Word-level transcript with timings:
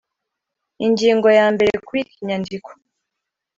ingingo 0.85 1.27
ya 1.39 1.47
mbere 1.53 1.73
kubika 1.85 2.13
inyandiko 2.21 2.69